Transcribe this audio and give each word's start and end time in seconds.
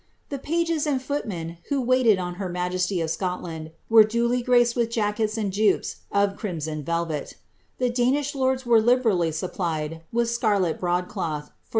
The 0.29 0.39
pages 0.39 0.87
and 0.87 0.99
footmen 0.99 1.59
who 1.69 1.79
waited 1.79 2.17
on 2.17 2.33
her 2.41 2.49
majesty 2.49 3.01
of 3.01 3.11
Scotland 3.11 3.69
were 3.87 4.03
duly 4.03 4.41
graced 4.41 4.75
with 4.75 4.89
jackets 4.89 5.37
and 5.37 5.53
jupes 5.53 5.97
of 6.11 6.35
crimson 6.37 6.81
velvet 6.83 7.35
The 7.77 7.91
Danish 7.91 8.33
lords 8.33 8.65
were 8.65 8.81
liberally 8.81 9.31
supplied 9.31 10.01
with 10.11 10.27
scarlet 10.31 10.79
broad 10.79 11.03
> 11.03 11.07
Bannatyne 11.07 11.39
Papers. 11.43 11.49